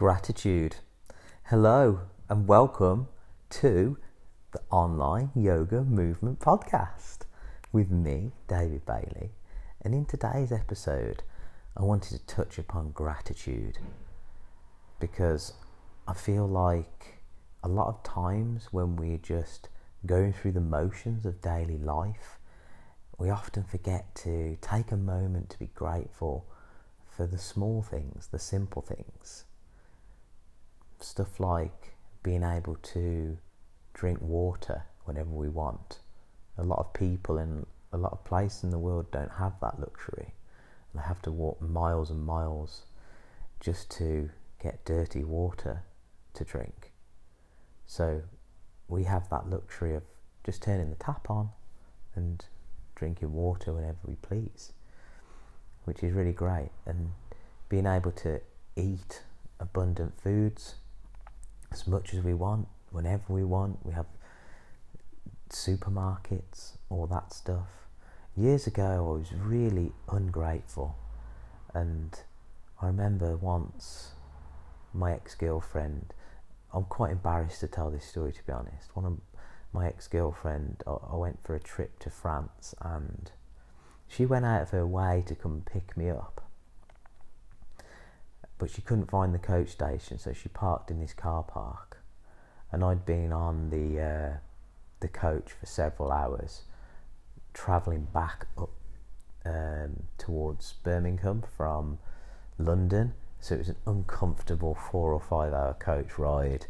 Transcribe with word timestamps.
Gratitude. 0.00 0.76
Hello 1.50 2.00
and 2.30 2.48
welcome 2.48 3.08
to 3.50 3.98
the 4.50 4.62
Online 4.70 5.30
Yoga 5.34 5.82
Movement 5.84 6.40
Podcast 6.40 7.26
with 7.70 7.90
me, 7.90 8.32
David 8.48 8.86
Bailey. 8.86 9.32
And 9.82 9.94
in 9.94 10.06
today's 10.06 10.52
episode, 10.52 11.22
I 11.76 11.82
wanted 11.82 12.18
to 12.18 12.24
touch 12.24 12.58
upon 12.58 12.92
gratitude 12.92 13.76
because 14.98 15.52
I 16.08 16.14
feel 16.14 16.48
like 16.48 17.20
a 17.62 17.68
lot 17.68 17.88
of 17.88 18.02
times 18.02 18.68
when 18.70 18.96
we're 18.96 19.18
just 19.18 19.68
going 20.06 20.32
through 20.32 20.52
the 20.52 20.62
motions 20.62 21.26
of 21.26 21.42
daily 21.42 21.76
life, 21.76 22.38
we 23.18 23.28
often 23.28 23.64
forget 23.64 24.14
to 24.14 24.56
take 24.62 24.92
a 24.92 24.96
moment 24.96 25.50
to 25.50 25.58
be 25.58 25.68
grateful 25.74 26.46
for 27.06 27.26
the 27.26 27.36
small 27.36 27.82
things, 27.82 28.28
the 28.28 28.38
simple 28.38 28.80
things 28.80 29.44
stuff 31.02 31.40
like 31.40 31.94
being 32.22 32.42
able 32.42 32.76
to 32.76 33.38
drink 33.94 34.18
water 34.20 34.84
whenever 35.04 35.30
we 35.30 35.48
want. 35.48 36.00
A 36.58 36.62
lot 36.62 36.78
of 36.78 36.92
people 36.92 37.38
in 37.38 37.66
a 37.92 37.96
lot 37.96 38.12
of 38.12 38.24
places 38.24 38.64
in 38.64 38.70
the 38.70 38.78
world 38.78 39.10
don't 39.10 39.32
have 39.32 39.54
that 39.60 39.80
luxury. 39.80 40.34
They 40.94 41.02
have 41.02 41.22
to 41.22 41.32
walk 41.32 41.60
miles 41.60 42.10
and 42.10 42.24
miles 42.24 42.82
just 43.58 43.90
to 43.92 44.30
get 44.62 44.84
dirty 44.84 45.24
water 45.24 45.82
to 46.34 46.44
drink. 46.44 46.92
So 47.86 48.22
we 48.88 49.04
have 49.04 49.28
that 49.30 49.48
luxury 49.48 49.94
of 49.94 50.02
just 50.44 50.62
turning 50.62 50.90
the 50.90 50.96
tap 50.96 51.30
on 51.30 51.50
and 52.14 52.44
drinking 52.94 53.32
water 53.32 53.72
whenever 53.72 53.98
we 54.04 54.14
please, 54.16 54.72
which 55.84 56.02
is 56.02 56.12
really 56.12 56.32
great. 56.32 56.70
And 56.86 57.10
being 57.68 57.86
able 57.86 58.12
to 58.12 58.40
eat 58.76 59.22
abundant 59.58 60.14
foods 60.20 60.76
as 61.72 61.86
much 61.86 62.14
as 62.14 62.22
we 62.22 62.34
want, 62.34 62.68
whenever 62.90 63.32
we 63.32 63.44
want. 63.44 63.84
We 63.84 63.92
have 63.92 64.06
supermarkets, 65.48 66.76
all 66.88 67.06
that 67.06 67.32
stuff. 67.32 67.68
Years 68.36 68.66
ago, 68.66 68.84
I 68.84 69.00
was 69.00 69.32
really 69.32 69.92
ungrateful, 70.10 70.96
and 71.74 72.18
I 72.80 72.86
remember 72.86 73.36
once 73.36 74.12
my 74.92 75.12
ex 75.12 75.34
girlfriend. 75.34 76.14
I'm 76.72 76.84
quite 76.84 77.10
embarrassed 77.10 77.60
to 77.60 77.66
tell 77.66 77.90
this 77.90 78.04
story, 78.04 78.32
to 78.32 78.46
be 78.46 78.52
honest. 78.52 78.94
One 78.94 79.04
of 79.04 79.18
my 79.72 79.88
ex 79.88 80.06
girlfriend, 80.08 80.82
I, 80.86 80.92
I 81.12 81.16
went 81.16 81.42
for 81.44 81.54
a 81.54 81.60
trip 81.60 81.98
to 82.00 82.10
France, 82.10 82.74
and 82.80 83.30
she 84.08 84.26
went 84.26 84.44
out 84.44 84.62
of 84.62 84.70
her 84.70 84.86
way 84.86 85.24
to 85.26 85.34
come 85.34 85.62
pick 85.64 85.96
me 85.96 86.10
up 86.10 86.49
but 88.60 88.70
she 88.70 88.82
couldn't 88.82 89.10
find 89.10 89.34
the 89.34 89.38
coach 89.38 89.70
station, 89.70 90.18
so 90.18 90.34
she 90.34 90.50
parked 90.50 90.90
in 90.90 91.00
this 91.00 91.14
car 91.14 91.42
park. 91.42 91.96
And 92.70 92.84
I'd 92.84 93.06
been 93.06 93.32
on 93.32 93.70
the 93.70 94.00
uh, 94.00 94.36
the 95.00 95.08
coach 95.08 95.50
for 95.50 95.66
several 95.66 96.12
hours, 96.12 96.62
travelling 97.54 98.06
back 98.12 98.46
up 98.56 98.70
um, 99.46 100.04
towards 100.18 100.74
Birmingham 100.84 101.42
from 101.56 101.98
London. 102.58 103.14
So 103.40 103.54
it 103.54 103.58
was 103.58 103.68
an 103.70 103.76
uncomfortable 103.86 104.74
four 104.74 105.12
or 105.14 105.20
five 105.20 105.54
hour 105.54 105.74
coach 105.74 106.18
ride. 106.18 106.66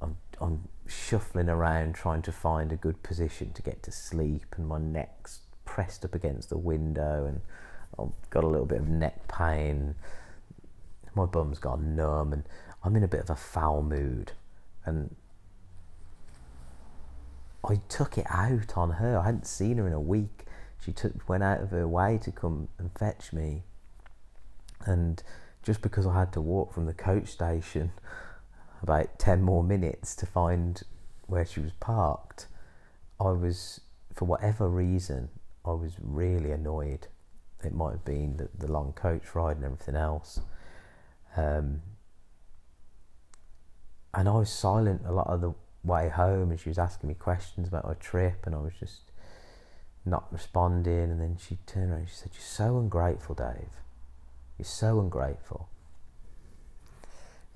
I'm, 0.00 0.16
I'm 0.40 0.68
shuffling 0.88 1.50
around 1.50 1.94
trying 1.94 2.22
to 2.22 2.32
find 2.32 2.72
a 2.72 2.76
good 2.76 3.02
position 3.02 3.52
to 3.52 3.62
get 3.62 3.82
to 3.82 3.92
sleep, 3.92 4.46
and 4.56 4.66
my 4.66 4.78
neck's 4.78 5.40
pressed 5.66 6.06
up 6.06 6.14
against 6.14 6.48
the 6.48 6.58
window, 6.58 7.26
and 7.26 7.42
I've 7.98 8.30
got 8.30 8.44
a 8.44 8.48
little 8.48 8.66
bit 8.66 8.80
of 8.80 8.88
neck 8.88 9.28
pain 9.28 9.94
my 11.14 11.26
bum's 11.26 11.58
gone 11.58 11.94
numb 11.96 12.32
and 12.32 12.44
I'm 12.84 12.96
in 12.96 13.02
a 13.02 13.08
bit 13.08 13.20
of 13.20 13.30
a 13.30 13.36
foul 13.36 13.82
mood. 13.82 14.32
And 14.84 15.14
I 17.64 17.76
took 17.88 18.18
it 18.18 18.26
out 18.28 18.76
on 18.76 18.92
her. 18.92 19.18
I 19.18 19.24
hadn't 19.24 19.46
seen 19.46 19.78
her 19.78 19.86
in 19.86 19.92
a 19.92 20.00
week. 20.00 20.44
She 20.84 20.92
took 20.92 21.28
went 21.28 21.44
out 21.44 21.60
of 21.60 21.70
her 21.70 21.86
way 21.86 22.18
to 22.22 22.32
come 22.32 22.68
and 22.78 22.90
fetch 22.98 23.32
me. 23.32 23.62
And 24.84 25.22
just 25.62 25.80
because 25.80 26.06
I 26.06 26.18
had 26.18 26.32
to 26.32 26.40
walk 26.40 26.74
from 26.74 26.86
the 26.86 26.94
coach 26.94 27.28
station 27.28 27.92
about 28.82 29.18
10 29.18 29.42
more 29.42 29.62
minutes 29.62 30.16
to 30.16 30.26
find 30.26 30.82
where 31.26 31.46
she 31.46 31.60
was 31.60 31.72
parked, 31.78 32.46
I 33.20 33.30
was, 33.30 33.80
for 34.12 34.24
whatever 34.24 34.68
reason, 34.68 35.28
I 35.64 35.70
was 35.70 35.92
really 36.00 36.50
annoyed. 36.50 37.06
It 37.64 37.72
might 37.72 37.92
have 37.92 38.04
been 38.04 38.38
the, 38.38 38.48
the 38.58 38.70
long 38.70 38.92
coach 38.92 39.36
ride 39.36 39.56
and 39.56 39.64
everything 39.64 39.94
else. 39.94 40.40
Um, 41.36 41.82
and 44.14 44.28
I 44.28 44.32
was 44.32 44.50
silent 44.50 45.02
a 45.06 45.12
lot 45.12 45.28
of 45.28 45.40
the 45.40 45.54
way 45.84 46.08
home, 46.08 46.50
and 46.50 46.60
she 46.60 46.68
was 46.68 46.78
asking 46.78 47.08
me 47.08 47.14
questions 47.14 47.68
about 47.68 47.86
my 47.86 47.94
trip, 47.94 48.46
and 48.46 48.54
I 48.54 48.58
was 48.58 48.74
just 48.78 49.12
not 50.04 50.32
responding. 50.32 51.10
And 51.10 51.20
then 51.20 51.36
she 51.36 51.58
turned 51.66 51.90
around 51.90 52.00
and 52.00 52.08
she 52.08 52.14
said, 52.14 52.30
You're 52.34 52.42
so 52.42 52.78
ungrateful, 52.78 53.34
Dave. 53.34 53.70
You're 54.58 54.66
so 54.66 55.00
ungrateful. 55.00 55.68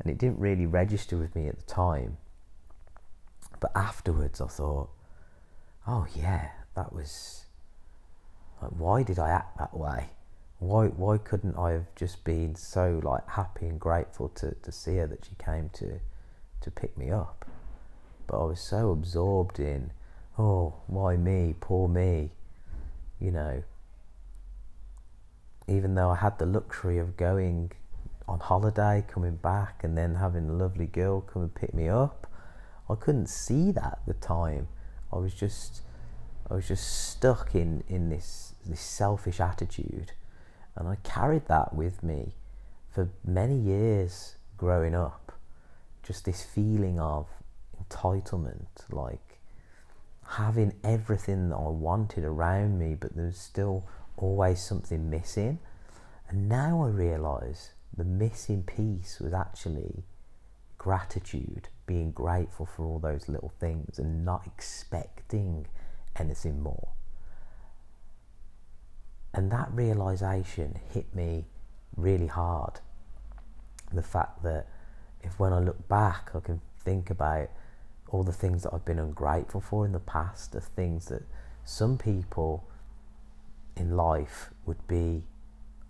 And 0.00 0.10
it 0.10 0.18
didn't 0.18 0.38
really 0.38 0.66
register 0.66 1.16
with 1.16 1.34
me 1.34 1.48
at 1.48 1.56
the 1.56 1.64
time. 1.64 2.18
But 3.60 3.72
afterwards, 3.74 4.40
I 4.40 4.46
thought, 4.46 4.90
Oh, 5.86 6.06
yeah, 6.14 6.50
that 6.74 6.92
was. 6.92 7.44
Like, 8.60 8.72
why 8.72 9.02
did 9.02 9.18
I 9.18 9.30
act 9.30 9.58
that 9.58 9.76
way? 9.76 10.06
Why 10.58 10.86
why 10.86 11.18
couldn't 11.18 11.56
I 11.56 11.72
have 11.72 11.94
just 11.94 12.24
been 12.24 12.54
so 12.54 13.00
like 13.02 13.28
happy 13.28 13.66
and 13.66 13.78
grateful 13.78 14.28
to, 14.30 14.54
to 14.62 14.72
see 14.72 14.96
her 14.96 15.06
that 15.06 15.26
she 15.26 15.34
came 15.38 15.68
to 15.74 16.00
to 16.62 16.70
pick 16.70 16.96
me 16.96 17.10
up? 17.10 17.46
But 18.26 18.40
I 18.40 18.44
was 18.44 18.60
so 18.60 18.90
absorbed 18.90 19.60
in, 19.60 19.92
oh, 20.38 20.74
why 20.86 21.16
me, 21.16 21.54
poor 21.60 21.88
me, 21.88 22.30
you 23.20 23.30
know. 23.30 23.62
Even 25.68 25.94
though 25.94 26.10
I 26.10 26.16
had 26.16 26.38
the 26.38 26.46
luxury 26.46 26.98
of 26.98 27.16
going 27.16 27.72
on 28.26 28.40
holiday, 28.40 29.04
coming 29.06 29.36
back, 29.36 29.84
and 29.84 29.96
then 29.96 30.16
having 30.16 30.48
a 30.48 30.52
lovely 30.52 30.86
girl 30.86 31.20
come 31.20 31.42
and 31.42 31.54
pick 31.54 31.74
me 31.74 31.88
up, 31.88 32.26
I 32.88 32.94
couldn't 32.94 33.28
see 33.28 33.70
that 33.72 34.00
at 34.00 34.06
the 34.06 34.14
time. 34.14 34.68
I 35.12 35.18
was 35.18 35.34
just, 35.34 35.82
I 36.50 36.54
was 36.54 36.66
just 36.66 37.10
stuck 37.10 37.54
in 37.54 37.84
in 37.88 38.08
this 38.08 38.54
this 38.64 38.80
selfish 38.80 39.38
attitude 39.38 40.12
and 40.76 40.88
I 40.88 40.96
carried 41.02 41.46
that 41.46 41.74
with 41.74 42.02
me 42.02 42.34
for 42.90 43.10
many 43.24 43.56
years 43.56 44.36
growing 44.56 44.94
up. 44.94 45.32
Just 46.02 46.24
this 46.24 46.42
feeling 46.42 47.00
of 47.00 47.26
entitlement, 47.82 48.66
like 48.90 49.40
having 50.28 50.74
everything 50.84 51.48
that 51.48 51.56
I 51.56 51.68
wanted 51.68 52.24
around 52.24 52.78
me, 52.78 52.94
but 52.94 53.16
there's 53.16 53.38
still 53.38 53.84
always 54.16 54.60
something 54.62 55.10
missing. 55.10 55.58
And 56.28 56.48
now 56.48 56.82
I 56.84 56.88
realise 56.88 57.72
the 57.96 58.04
missing 58.04 58.62
piece 58.62 59.20
was 59.20 59.32
actually 59.32 60.04
gratitude, 60.78 61.68
being 61.86 62.12
grateful 62.12 62.66
for 62.66 62.84
all 62.84 62.98
those 62.98 63.28
little 63.28 63.52
things 63.58 63.98
and 63.98 64.24
not 64.24 64.46
expecting 64.46 65.66
anything 66.18 66.62
more. 66.62 66.88
And 69.36 69.52
that 69.52 69.68
realization 69.70 70.80
hit 70.92 71.14
me 71.14 71.44
really 71.94 72.26
hard. 72.26 72.80
The 73.92 74.02
fact 74.02 74.42
that 74.42 74.66
if 75.22 75.38
when 75.38 75.52
I 75.52 75.58
look 75.58 75.86
back, 75.88 76.30
I 76.34 76.40
can 76.40 76.62
think 76.78 77.10
about 77.10 77.50
all 78.08 78.22
the 78.22 78.32
things 78.32 78.62
that 78.62 78.72
I've 78.72 78.86
been 78.86 78.98
ungrateful 78.98 79.60
for 79.60 79.84
in 79.84 79.92
the 79.92 80.00
past, 80.00 80.52
the 80.52 80.60
things 80.62 81.06
that 81.06 81.22
some 81.66 81.98
people 81.98 82.66
in 83.76 83.94
life 83.94 84.48
would 84.64 84.88
be 84.88 85.24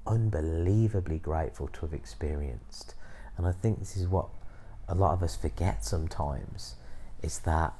unbelievably 0.08 1.20
grateful 1.20 1.68
to 1.68 1.80
have 1.82 1.92
experienced. 1.92 2.94
And 3.36 3.46
I 3.46 3.52
think 3.52 3.78
this 3.78 3.96
is 3.96 4.08
what 4.08 4.26
a 4.88 4.94
lot 4.96 5.12
of 5.12 5.22
us 5.22 5.36
forget 5.36 5.84
sometimes 5.84 6.74
is 7.22 7.38
that 7.40 7.74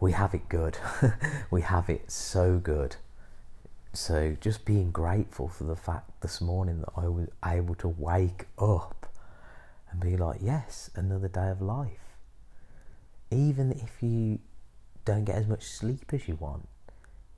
we 0.00 0.12
have 0.12 0.34
it 0.34 0.48
good. 0.48 0.78
we 1.50 1.62
have 1.62 1.88
it 1.88 2.10
so 2.10 2.58
good. 2.58 2.96
So 3.94 4.36
just 4.40 4.64
being 4.64 4.90
grateful 4.90 5.46
for 5.46 5.62
the 5.62 5.76
fact 5.76 6.20
this 6.20 6.40
morning 6.40 6.80
that 6.80 6.90
I 6.96 7.06
was 7.06 7.28
able 7.46 7.76
to 7.76 7.86
wake 7.86 8.46
up 8.58 9.06
and 9.88 10.00
be 10.00 10.16
like, 10.16 10.40
yes, 10.42 10.90
another 10.96 11.28
day 11.28 11.48
of 11.48 11.62
life. 11.62 12.16
Even 13.30 13.70
if 13.70 14.02
you 14.02 14.40
don't 15.04 15.24
get 15.24 15.36
as 15.36 15.46
much 15.46 15.62
sleep 15.62 16.12
as 16.12 16.26
you 16.26 16.34
want, 16.34 16.66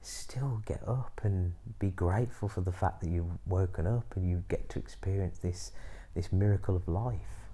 still 0.00 0.62
get 0.64 0.81
up 0.88 1.20
and 1.23 1.53
be 1.79 1.91
grateful 1.91 2.49
for 2.49 2.62
the 2.62 2.73
fact 2.73 3.03
that 3.03 3.11
you've 3.11 3.38
woken 3.47 3.87
up 3.87 4.17
and 4.17 4.26
you 4.26 4.43
get 4.49 4.70
to 4.70 4.79
experience 4.79 5.38
this 5.38 5.73
this 6.14 6.32
miracle 6.32 6.75
of 6.75 6.88
life. 6.88 7.50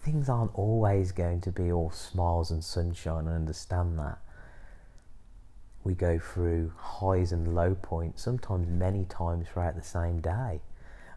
Things 0.00 0.28
aren't 0.28 0.54
always 0.54 1.10
going 1.10 1.40
to 1.40 1.50
be 1.50 1.72
all 1.72 1.90
smiles 1.90 2.52
and 2.52 2.62
sunshine, 2.62 3.26
I 3.26 3.34
understand 3.34 3.98
that 3.98 4.18
we 5.88 5.94
go 5.94 6.18
through 6.18 6.70
highs 6.76 7.32
and 7.32 7.54
low 7.54 7.74
points, 7.74 8.22
sometimes 8.22 8.68
many 8.68 9.06
times 9.06 9.48
throughout 9.48 9.74
the 9.74 9.82
same 9.82 10.20
day. 10.20 10.60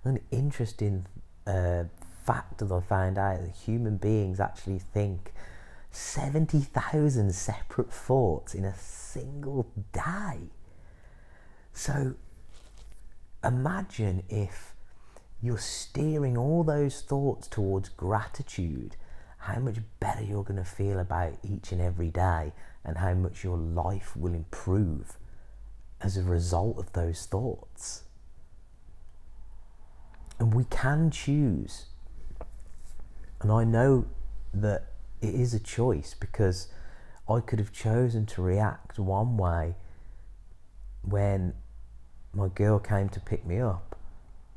An 0.06 0.20
interesting 0.32 1.06
uh, 1.46 1.84
fact 2.26 2.60
that 2.60 2.72
I 2.72 2.80
found 2.80 3.18
out 3.18 3.42
that 3.42 3.52
human 3.52 3.98
beings 3.98 4.40
actually 4.40 4.80
think 4.80 5.34
70,000 5.92 7.36
separate 7.36 7.92
thoughts 7.92 8.56
in 8.56 8.64
a 8.64 8.74
single 8.74 9.68
day. 9.92 10.40
So 11.74 12.16
imagine 13.44 14.24
if 14.30 14.74
you're 15.42 15.58
steering 15.58 16.38
all 16.38 16.64
those 16.64 17.02
thoughts 17.02 17.50
towards 17.50 17.90
gratitude, 17.90 18.96
how 19.42 19.60
much 19.60 19.78
better 20.00 20.24
you're 20.24 20.44
going 20.44 20.64
to 20.64 20.70
feel 20.70 21.00
about 21.00 21.34
each 21.44 21.72
and 21.72 21.82
every 21.82 22.10
day, 22.10 22.54
and 22.84 22.98
how 22.98 23.14
much 23.14 23.44
your 23.44 23.58
life 23.58 24.16
will 24.16 24.34
improve 24.34 25.18
as 26.00 26.18
a 26.18 26.24
result 26.24 26.78
of 26.78 26.94
those 26.94 27.26
thoughts. 27.26 28.04
And 30.40 30.54
we 30.54 30.64
can 30.66 31.12
choose. 31.12 31.86
And 33.42 33.52
I 33.52 33.64
know 33.64 34.06
that 34.54 34.88
it 35.22 35.34
is 35.34 35.54
a 35.54 35.60
choice 35.60 36.16
because 36.20 36.68
I 37.30 37.40
could 37.40 37.60
have 37.60 37.72
chosen 37.72 38.26
to 38.28 38.42
react 38.42 39.00
one 39.00 39.38
way 39.38 39.76
when 41.04 41.54
my 42.34 42.48
girl 42.48 42.80
came 42.80 43.10
to 43.10 43.20
pick 43.20 43.46
me 43.46 43.60
up, 43.60 43.91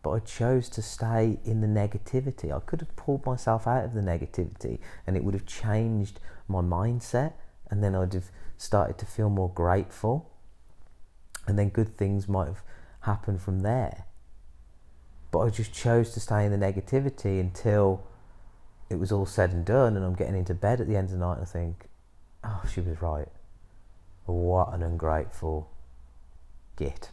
but 0.05 0.11
I 0.11 0.19
chose 0.19 0.69
to 0.69 0.83
stay 0.83 1.39
in 1.45 1.63
the 1.63 1.67
negativity. 1.67 2.55
I 2.55 2.61
could 2.61 2.81
have 2.81 2.95
pulled 2.95 3.25
myself 3.25 3.67
out 3.67 3.87
of 3.87 3.95
the 3.95 4.03
negativity 4.03 4.79
and 5.07 5.17
it 5.17 5.25
would 5.25 5.33
have 5.33 5.47
changed 5.47 6.21
my 6.47 6.61
mindset, 6.61 7.33
and 7.71 7.83
then 7.83 7.95
I'd 7.95 8.13
have 8.13 8.31
started 8.59 8.99
to 8.99 9.07
feel 9.07 9.31
more 9.31 9.49
grateful, 9.49 10.31
and 11.47 11.59
then 11.59 11.71
good 11.71 11.97
things 11.97 12.29
might 12.29 12.49
have 12.49 12.63
happened 13.01 13.41
from 13.41 13.61
there. 13.61 14.05
But 15.31 15.41
I 15.41 15.49
just 15.49 15.73
chose 15.73 16.13
to 16.13 16.21
stay 16.21 16.45
in 16.45 16.53
the 16.53 16.59
negativity 16.59 17.41
until 17.41 18.07
it 18.91 18.97
was 18.97 19.11
all 19.11 19.27
said 19.27 19.53
and 19.53 19.65
done, 19.65 19.97
and 19.97 20.05
I'm 20.05 20.15
getting 20.15 20.37
into 20.37 20.53
bed 20.53 20.83
at 20.83 20.87
the 20.87 20.97
end 20.97 21.07
of 21.07 21.13
the 21.13 21.19
night 21.19 21.39
and 21.39 21.43
I 21.43 21.47
think, 21.47 21.89
oh, 22.45 22.63
she 22.71 22.83
was 22.83 23.01
right. 23.01 23.29
What 24.27 24.75
an 24.75 24.83
ungrateful 24.83 25.71
git. 26.77 27.11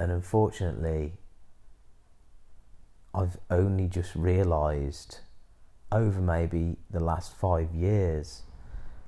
And 0.00 0.10
unfortunately, 0.10 1.12
I've 3.14 3.36
only 3.50 3.86
just 3.86 4.14
realised 4.14 5.18
over 5.92 6.22
maybe 6.22 6.78
the 6.90 7.00
last 7.00 7.34
five 7.34 7.74
years 7.74 8.44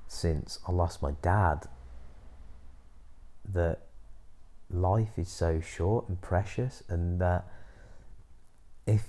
since 0.07 0.59
I 0.67 0.71
lost 0.71 1.01
my 1.01 1.13
dad 1.23 1.65
that 3.51 3.87
life 4.69 5.17
is 5.17 5.29
so 5.29 5.59
short 5.59 6.09
and 6.09 6.21
precious, 6.21 6.83
and 6.87 7.19
that 7.19 7.47
if 8.85 9.07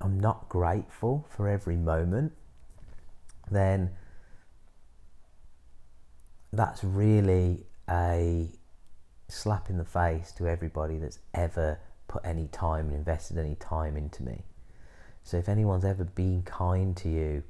I'm 0.00 0.20
not 0.20 0.48
grateful 0.48 1.26
for 1.28 1.48
every 1.48 1.74
moment, 1.74 2.32
then 3.50 3.90
that's 6.52 6.84
really 6.84 7.66
a 7.90 8.52
slap 9.28 9.70
in 9.70 9.78
the 9.78 9.84
face 9.84 10.32
to 10.32 10.48
everybody 10.48 10.98
that's 10.98 11.18
ever 11.34 11.78
put 12.08 12.24
any 12.24 12.48
time 12.48 12.86
and 12.86 12.96
invested 12.96 13.38
any 13.38 13.54
time 13.56 13.96
into 13.96 14.22
me. 14.22 14.42
So 15.22 15.36
if 15.36 15.48
anyone's 15.48 15.84
ever 15.84 16.04
been 16.04 16.42
kind 16.42 16.96
to 16.98 17.08
you, 17.08 17.42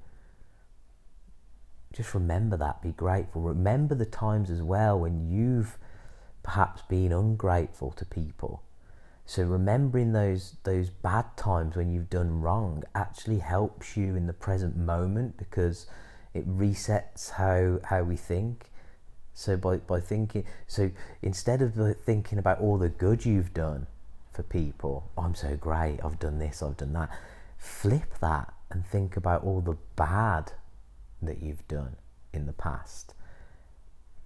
just 1.93 2.13
remember 2.15 2.57
that, 2.57 2.83
be 2.83 2.91
grateful. 2.91 3.43
Remember 3.43 3.95
the 3.95 4.05
times 4.05 4.51
as 4.51 4.63
well 4.63 4.99
when 4.99 5.31
you've 5.31 5.79
perhaps 6.43 6.83
been 6.83 7.13
ungrateful 7.13 7.93
to 7.93 8.05
people. 8.05 8.63
So 9.25 9.43
remembering 9.43 10.13
those 10.13 10.57
those 10.65 10.89
bad 10.89 11.37
times 11.37 11.77
when 11.77 11.91
you've 11.93 12.09
done 12.09 12.41
wrong 12.41 12.83
actually 12.95 13.41
helps 13.41 13.97
you 13.97 14.17
in 14.17 14.27
the 14.27 14.33
present 14.33 14.77
moment 14.77 15.37
because 15.37 15.87
it 16.33 16.49
resets 16.49 17.33
how 17.33 17.79
how 17.85 18.03
we 18.03 18.17
think. 18.17 18.71
So 19.39 19.57
by, 19.57 19.77
by 19.77 20.01
thinking, 20.01 20.45
so 20.67 20.91
instead 21.23 21.63
of 21.63 21.97
thinking 22.03 22.41
about 22.41 22.59
all 22.59 22.77
the 22.77 22.89
good 22.89 23.25
you've 23.25 23.55
done 23.55 23.87
for 24.33 24.43
people, 24.43 25.13
oh, 25.17 25.23
I'm 25.23 25.37
so 25.37 25.55
great, 25.55 26.01
I've 26.05 26.19
done 26.19 26.41
this, 26.41 26.61
I've 26.61 26.77
done 26.77 26.93
that, 26.95 27.09
flip 27.57 28.19
that 28.21 28.53
and 28.69 28.85
think 28.85 29.17
about 29.17 29.45
all 29.45 29.61
the 29.61 29.77
bad 29.95 30.55
that 31.23 31.41
you've 31.41 31.67
done 31.69 31.95
in 32.33 32.47
the 32.47 32.53
past. 32.53 33.15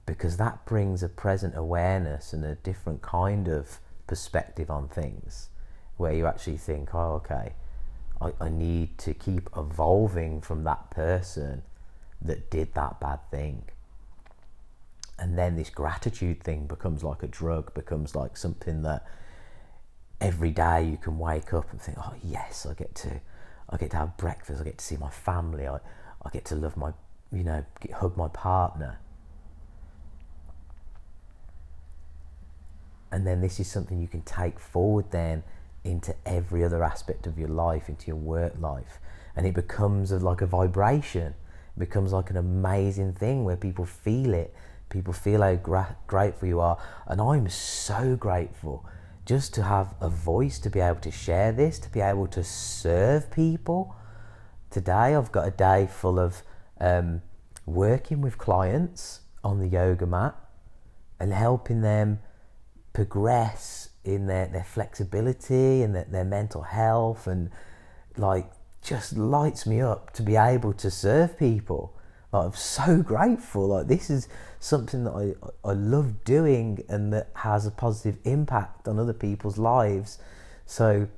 Because 0.06 0.38
that 0.38 0.64
brings 0.64 1.03
a 1.03 1.11
present 1.11 1.58
awareness 1.58 2.32
and 2.32 2.43
a 2.43 2.55
different 2.55 3.03
kind 3.03 3.49
of 3.49 3.81
perspective 4.06 4.70
on 4.70 4.88
things 4.88 5.50
where 5.99 6.15
you 6.15 6.26
actually 6.26 6.56
think, 6.56 6.94
oh, 6.94 7.17
okay, 7.17 7.53
I, 8.19 8.32
I 8.41 8.49
need 8.49 8.97
to 9.00 9.12
keep 9.12 9.50
evolving 9.55 10.41
from 10.41 10.65
that 10.65 10.91
person 10.91 11.65
that 12.23 12.50
did 12.50 12.73
that 12.73 12.99
bad 12.99 13.19
thing 13.31 13.65
and 15.19 15.38
then 15.38 15.56
this 15.56 15.70
gratitude 15.70 16.43
thing 16.43 16.67
becomes 16.67 17.05
like 17.05 17.23
a 17.23 17.26
drug 17.26 17.73
becomes 17.75 18.14
like 18.14 18.37
something 18.37 18.82
that 18.82 19.06
every 20.20 20.50
day 20.50 20.85
you 20.85 20.97
can 20.97 21.19
wake 21.19 21.53
up 21.53 21.70
and 21.70 21.81
think 21.81 21.99
oh 22.00 22.14
yes 22.23 22.67
i 22.69 22.75
get 22.75 22.94
to 22.94 23.20
i 23.70 23.76
get 23.76 23.91
to 23.91 23.97
have 23.97 24.17
breakfast 24.17 24.61
i 24.61 24.64
get 24.64 24.79
to 24.79 24.85
see 24.85 24.97
my 24.97 25.11
family 25.11 25.67
i, 25.67 25.76
I 26.25 26.31
get 26.31 26.44
to 26.47 26.55
love 26.55 26.76
my 26.76 26.93
you 27.32 27.43
know 27.43 27.64
get, 27.81 27.93
hug 27.93 28.17
my 28.17 28.29
partner. 28.29 28.99
And 33.11 33.26
then 33.26 33.41
this 33.41 33.61
is 33.61 33.69
something 33.69 34.00
you 34.00 34.08
can 34.08 34.23
take 34.23 34.58
forward 34.58 35.11
then 35.11 35.43
into 35.85 36.15
every 36.25 36.65
other 36.65 36.82
aspect 36.82 37.26
of 37.26 37.38
your 37.38 37.49
life 37.49 37.88
into 37.88 38.06
your 38.06 38.17
work 38.17 38.55
life. 38.58 39.00
And 39.37 39.47
it 39.47 39.55
becomes 39.55 40.12
a, 40.12 40.19
like 40.19 40.41
a 40.41 40.47
vibration. 40.47 41.35
It 41.76 41.79
becomes 41.79 42.12
like 42.12 42.31
an 42.31 42.38
amazing 42.38 43.12
thing 43.15 43.44
where 43.44 43.56
people 43.56 43.85
feel 43.85 44.32
it 44.32 44.55
people 44.93 45.12
feel 45.12 45.43
how 45.43 45.56
gra- 45.56 45.97
grateful 46.06 46.47
you 46.47 46.61
are. 46.61 46.79
And 47.06 47.21
I'm 47.21 47.49
so 47.49 48.15
grateful 48.15 48.85
just 49.25 49.55
to 49.55 49.62
have 49.62 49.94
a 50.00 50.09
voice 50.09 50.59
to 50.61 50.71
be 50.71 50.81
able 50.81 51.00
to 51.00 51.11
share 51.11 51.50
this, 51.50 51.79
to 51.81 51.89
be 51.89 52.00
able 52.00 52.27
to 52.29 52.44
serve 52.44 53.31
people. 53.31 53.97
Today, 54.71 55.15
I've 55.15 55.33
got 55.33 55.49
a 55.49 55.50
day 55.50 55.89
full 55.91 56.19
of 56.19 56.43
um, 56.81 57.23
working 57.67 58.21
with 58.21 58.37
clients 58.39 59.21
on 59.43 59.59
the 59.59 59.69
yoga 59.69 60.06
mat 60.06 60.37
and 61.19 61.33
helping 61.33 61.81
them 61.81 62.19
progress 62.93 63.89
in 64.05 64.27
their, 64.27 64.47
their 64.49 64.65
flexibility 64.65 65.83
and 65.83 65.94
their, 65.94 66.05
their 66.05 66.25
mental 66.25 66.62
health 66.62 67.27
and 67.27 67.51
like 68.17 68.51
just 68.82 69.17
lights 69.17 69.67
me 69.67 69.81
up 69.81 70.13
to 70.13 70.22
be 70.22 70.37
able 70.37 70.72
to 70.72 70.91
serve 70.91 71.39
people 71.39 71.96
like, 72.32 72.46
I'm 72.46 72.55
so 72.55 73.03
grateful. 73.06 73.69
Like 73.69 73.86
this 73.86 74.10
is 74.10 74.29
something 74.58 75.05
that 75.05 75.12
I 75.12 75.69
I 75.69 75.72
love 75.72 76.24
doing 76.24 76.84
and 76.89 77.12
that 77.12 77.31
has 77.36 77.67
a 77.67 77.70
positive 77.70 78.19
impact 78.24 78.89
on 78.89 78.98
other 78.98 79.12
people's 79.12 79.58
lives. 79.58 80.19
So 80.67 81.08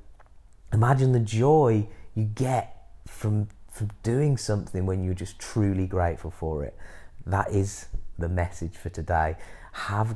imagine 0.73 1.13
the 1.13 1.19
joy 1.19 1.87
you 2.13 2.25
get 2.25 2.75
from 3.07 3.47
from 3.71 3.89
doing 4.03 4.37
something 4.37 4.85
when 4.85 5.03
you're 5.03 5.13
just 5.13 5.39
truly 5.39 5.87
grateful 5.87 6.31
for 6.31 6.63
it. 6.63 6.77
That 7.25 7.51
is 7.51 7.87
the 8.17 8.29
message 8.29 8.77
for 8.77 8.89
today. 8.89 9.35
Have 9.73 10.15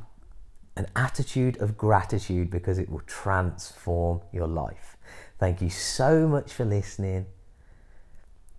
an 0.78 0.88
attitude 0.96 1.58
of 1.58 1.78
gratitude 1.78 2.50
because 2.50 2.80
it 2.80 2.90
will 2.90 3.02
transform 3.02 4.22
your 4.32 4.48
life. 4.48 4.96
Thank 5.38 5.62
you 5.62 5.70
so 5.70 6.28
much 6.28 6.54
for 6.54 6.64
listening. 6.64 7.26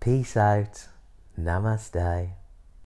Peace 0.01 0.37
out. 0.37 0.90
Namaste. 1.41 2.40